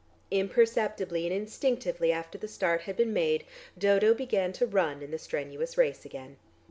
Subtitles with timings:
[0.31, 3.43] Imperceptibly and instinctively after the start had been made
[3.77, 6.37] Dodo began to run in the strenuous race again.